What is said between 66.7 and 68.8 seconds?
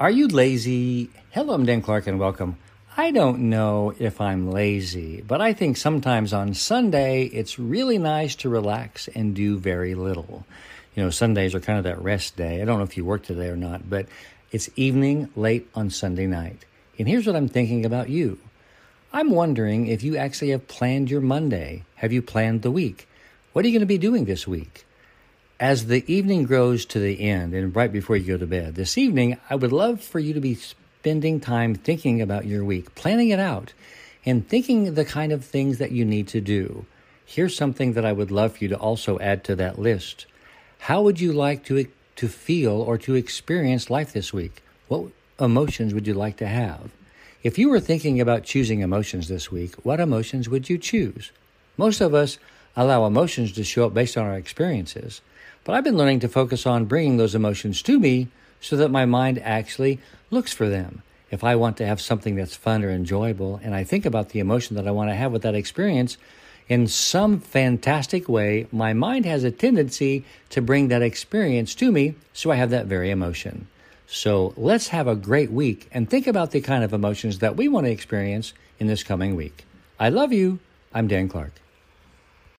some fantastic way,